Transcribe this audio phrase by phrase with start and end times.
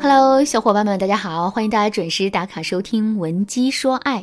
[0.00, 4.20] Hello，小伙伴们，大家好，欢迎大家准时打卡收听《文姬说爱》。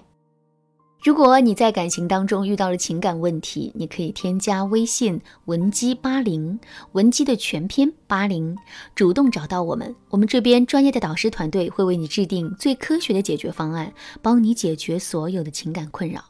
[1.03, 6.57] 如果你在感情当中遇到了情感问题，你可以添加微信文姬八零，
[6.93, 8.57] 文姬的全篇八零，
[8.95, 16.23] 主动找到我们，我们这边专业的导师团队会为你制定最科学的解决方案，帮你解决所有的情感困扰。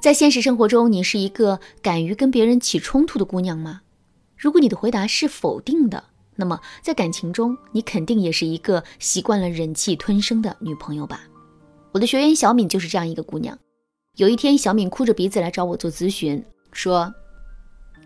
[0.00, 3.80] 在现实生活中，你是一个敢于跟别人起冲突的姑娘吗？
[4.36, 6.04] 如果你的回答是否定的，
[6.36, 11.20] 那么在感情中，你肯定也是一个习惯了忍气吞声的女朋友吧？
[11.92, 13.56] 我的学员小敏就是这样一个姑娘。
[14.16, 17.12] 有一天，小敏哭着鼻子来找我做咨询，说：“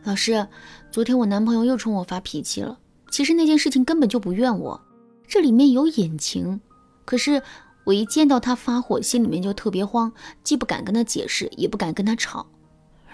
[0.05, 0.47] 老师，
[0.91, 2.79] 昨天我男朋友又冲我发脾气了。
[3.11, 4.81] 其实那件事情根本就不怨我，
[5.27, 6.61] 这里面有隐情。
[7.05, 7.43] 可是
[7.85, 12.47] 我一见到他发火，心里面就特别慌，既不敢跟他解释，也不敢跟他吵。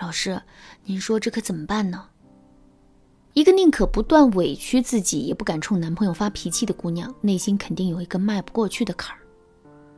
[0.00, 0.42] 老师，
[0.84, 2.06] 您说这可怎么办呢？”
[3.34, 9.18] 一个宁可不断委屈自己，也不敢冲男朋友发脾气的姑娘，内心肯定有一个迈不过去的坎儿。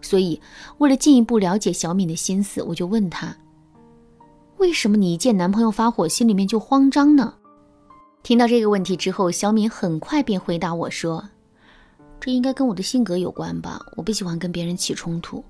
[0.01, 0.41] 所以，
[0.79, 3.37] 为了进一步了解小敏的心思，我就问她
[4.57, 7.35] ：“为什么你一见男朋友发火，心里面就慌张呢？”
[8.25, 11.29] 听到这个问题之后，小敏很快便回答我说
[12.19, 15.45] ：“这应该跟我的性格有关吧，我不喜欢跟别人起冲突。”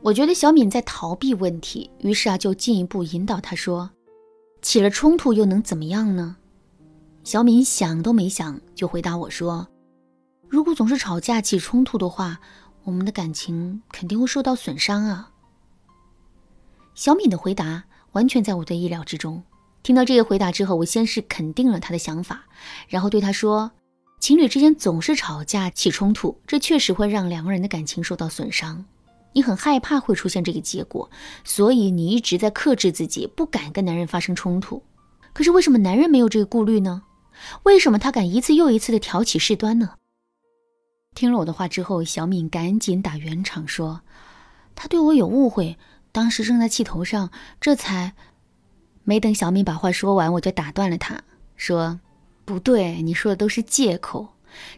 [0.00, 3.90] 我觉得小敏在逃避问题，于是啊，就进一步引导她说
[4.62, 6.36] ：“起了冲突又能怎么样呢？”
[7.22, 9.68] 小敏想都没想就回答我说
[10.48, 12.40] ：“如果总是吵架起冲突的话。”
[12.84, 15.30] 我们的感情肯定会受到损伤啊！
[16.94, 19.42] 小敏的回答完全在我的意料之中。
[19.82, 22.46] 听到这个回答之后，我先是肯定了他的想法，
[22.88, 23.70] 然后对他说
[24.18, 28.82] ：“情侣之间总是吵架起冲突，这确实会让两个人的感情受到损伤。
[29.34, 31.08] 你很害怕会出现这个结果，
[31.44, 34.82] 所以你一直在克制自己，不敢跟男人发生冲突。
[35.34, 37.02] 可是为什么男人没有这个顾虑呢？
[37.62, 39.94] 为什么他敢一次又一次的挑起事端呢？”
[41.14, 44.02] 听了我的话之后，小敏赶紧打圆场说
[44.76, 45.76] ：“他对我有误会，
[46.12, 47.30] 当时正在气头上，
[47.60, 48.14] 这才……”
[49.02, 51.20] 没等小敏把话说完，我就打断了他，
[51.56, 51.98] 说
[52.44, 54.28] ：“不对，你说的都是借口，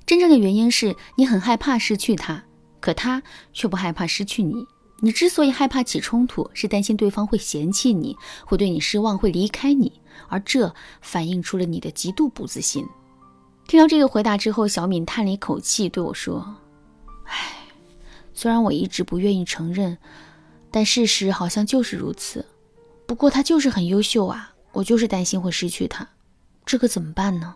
[0.07, 2.45] 真正的原因是你很害怕失去他，
[2.81, 3.23] 可他
[3.53, 4.65] 却不害怕失去你。
[5.01, 12.87] 你之所以害怕起冲突，是担心对方会嫌弃你，会对你失望，会离开你，而这反映出了你的极度不自信。”
[13.69, 16.57] 听到这个回答之后，小敏叹了一口气，对我说
[17.25, 17.55] ：“唉，
[18.35, 19.97] 虽然我一直不愿意承认，
[20.71, 22.45] 但事实好像就是如此。
[23.07, 26.09] 不过他就是很优秀啊，我就是担心会失去他，
[26.67, 27.55] 这可怎么办呢？”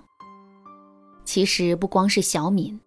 [1.25, 2.81] 其实不光是小敏，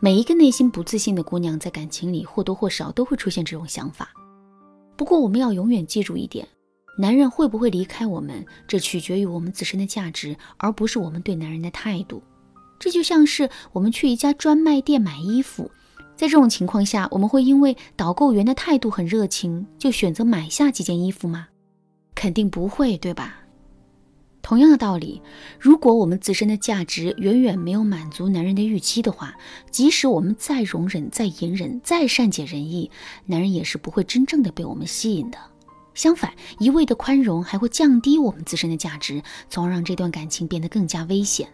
[0.00, 4.10] 每一个内心不自信的姑娘，在感情里或多或少都会出现这种想法。
[4.96, 6.46] 不过我们要永远记住一点：
[6.96, 12.22] 男人会不会离开我们，这取决于我们自身的价值，而不是我们对男人的态度。
[12.78, 15.70] 这就像是我们去一家专卖店买衣服，
[16.16, 21.48] 在这种情况下，我们会因为导购员的态度很热情，就选择买下几件衣服吗？
[22.14, 23.40] 肯定不会，对吧？
[24.42, 25.22] 同样的道理，
[25.58, 29.34] 如果我们自身的价值远远没有满足男人的预期的话，
[29.70, 32.90] 即使我们再容忍、再隐忍、再善解人意，
[33.24, 35.38] 男人也是不会真正的被我们吸引的。
[35.94, 41.48] 相反，一味的宽容还会降低我们自身的价值，从而让这段感情变得更加危险。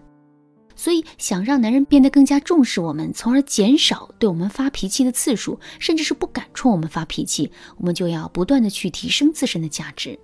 [0.75, 10.19] 所以，想让男人变得更加重视我们，从而减少对我们发脾气的次数，甚至是不敢冲我们发脾气，我们就要不断的去提升自身的价值。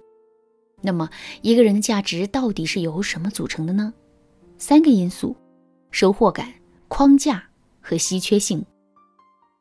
[0.80, 1.10] 那么，
[1.42, 3.92] 一个人的价值到底是由什么组成的呢？
[4.56, 5.36] 三个因素：
[5.90, 6.50] 收获感、
[6.88, 7.44] 框架
[7.82, 8.64] 和稀缺性。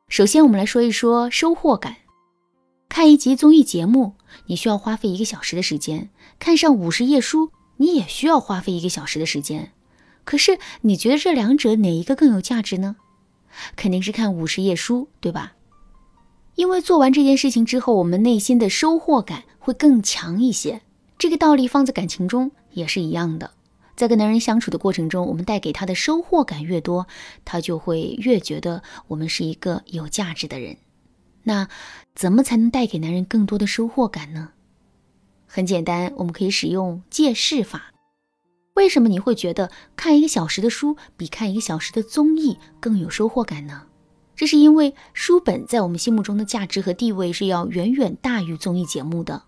[0.07, 1.97] 首先，我们来说一说收获感。
[2.95, 4.13] 看一集综艺节目，
[4.45, 6.07] 你需要花费一个小时的时间；
[6.39, 9.73] 看上五十页书，你也需要花费一个小时的时间。
[10.23, 12.95] 可是你觉得这两者哪一个更有价值呢？
[13.75, 15.55] 肯定是看五十页书，对吧？
[16.55, 20.81] 因为做完这件事情之后，我们内心的收获感会更强一些。
[21.17, 23.51] 这个道理放在感情中也是一样的。
[23.97, 27.07] 在跟男人相处的过程中，我们带给他的收获感越多，
[27.43, 30.77] 他就会越觉得我们是一个有价值的人。
[31.45, 31.67] 那
[32.13, 34.49] 怎么才能带给男人更多的收获感呢？
[35.47, 37.93] 很简单，我们可以使用借势法。
[38.75, 43.83] 为什么你会觉得看一个小时的书比看一个小时的综艺更有收获感呢？
[44.35, 49.41] 这是因为书本在我们心目中的价值和地位是要远远大于综艺节目的。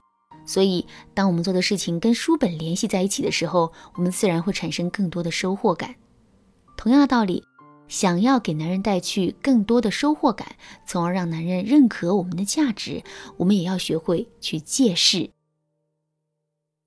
[0.46, 5.96] 所以，当我们做的事情跟书本联系在一起的时候，我们自然会产生更多的收获感。
[6.78, 7.44] 同样的道理，
[7.88, 10.56] 想要给男人带去更多的收获感，
[10.86, 13.04] 从而让男人认可我们的价值，
[13.38, 15.30] 我们也要学会去借势。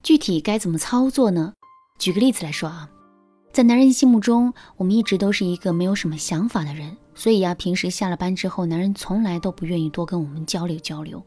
[0.02, 1.54] 具体该怎么操作呢？
[1.98, 2.90] 举个例子来说啊，
[3.52, 11.22] 在男人心目中，我们一直都是一个没有什么想法的人，所以啊，平时下了班之后，男人从来都不愿意多跟我们交流交流。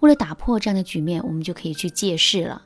[0.00, 2.62] 为了打破这样的局面，我们就可以去借势了。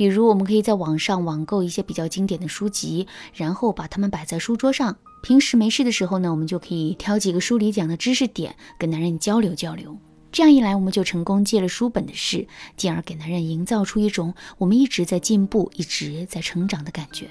[0.00, 4.96] 比如，我们可以在网上网购一些比较经典的书籍，然后把它们摆在书桌上。
[5.22, 9.94] 平时没事的时候呢，我们就可以挑几个书里讲的知识点，跟男人交流交流。
[10.32, 12.46] 这样一来，我们就成功借了书本的势，
[12.78, 17.28] 进而给男人营造出一种我们一直在进步、一直在成长的感觉。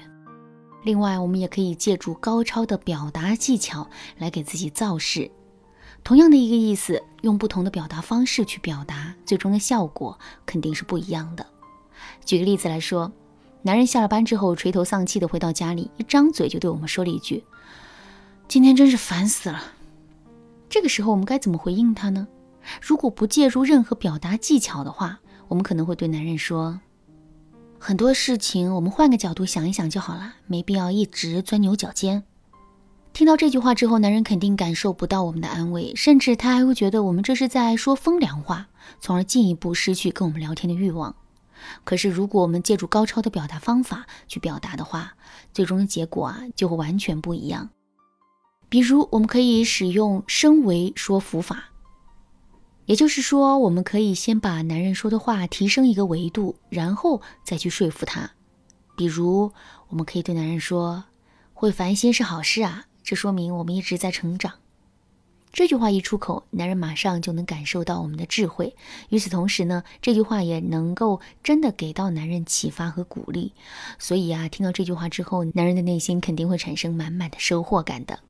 [0.84, 5.28] 另外，我们也可以借助高超的表达技巧来给自己造势。
[6.04, 10.16] 同样的一个意思，用不同的表达方式去表达，最终的效果
[10.46, 11.44] 肯定是不一样的。
[12.24, 13.10] 举个例子来说，
[13.62, 17.44] 男人下了班之后垂头丧气的回到家里，一张嘴就对我们说了一句
[18.48, 19.74] ：“今天真是烦死了。”
[20.68, 22.28] 这个时候我们该怎么回应他呢？
[22.80, 25.18] 如果不借助任何表达技巧的话，
[25.48, 26.80] 我们可能会对男人说。
[27.78, 32.22] 很多事情，我们换个角度想一想就好了，没必要一直钻牛角尖。
[33.12, 38.68] 听到这句话之后，男人肯定感受不到我们的安慰，甚至他还会觉得我们这是在说风凉话，
[39.00, 41.16] 从而进一步失去跟我们聊天的欲望。
[41.84, 45.14] 可是，如果我们借助高超的表达方法去表达的话，
[45.52, 47.70] 最终的结果啊就会完全不一样。
[48.68, 51.64] 比如，我们可以使用升维说服法。
[52.86, 58.30] 也就是说，我们可以先把男人说的话提升一个维度，然后再去说服他。
[58.96, 59.52] 比如，
[59.88, 61.04] 我们可以对男人说
[61.54, 64.54] ：“会烦心是好事啊，这说明我们一直在成长。”
[65.52, 68.74] 这句话一出口，男人马上就能感受到我们的智慧。
[69.08, 73.52] 与此同时呢，这句话也能够真的给到男人启发和鼓励。
[73.98, 78.20] 所以啊，听到这句话之后，男人的内心肯定会产生满满的收获感的。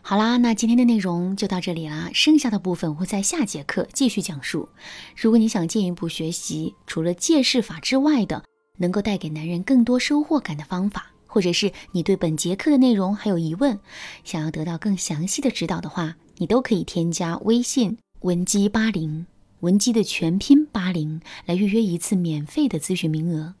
[0.00, 4.68] 好啦，那今天的内容就到这里啦，剩下的部分会在下节课继续讲述。
[5.16, 8.42] 如果你想进一步学习除了借势法之外的，
[8.78, 13.76] 能够带给男人更多收获感的方法，或者是你对本节课的内容还有疑问，
[14.22, 19.26] 想要得到更详细的指导的话，你都可以添加微信文姬八零，
[19.58, 23.56] 文姬的全拼八零，来预约一次免费的咨询名额。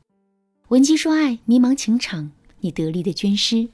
[0.68, 2.30] 文姬说爱，迷茫情场，
[2.60, 3.68] 你得力的军师。